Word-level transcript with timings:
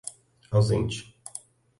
ausente 0.49 0.97